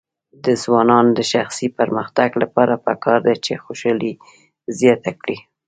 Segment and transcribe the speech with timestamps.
[0.45, 4.13] د ځوانانو د شخصي پرمختګ لپاره پکار ده چې خوشحالي
[4.79, 5.37] زیاته کړي.